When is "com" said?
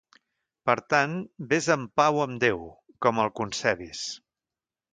3.07-3.23